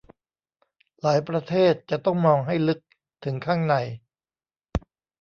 [1.01, 2.79] หลายประเทศ จะต้องมองให้ลึก
[3.23, 3.75] ถึงข้างใน